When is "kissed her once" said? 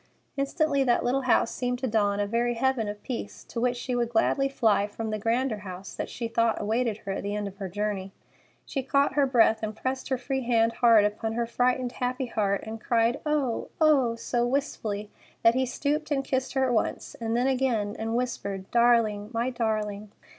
16.25-17.13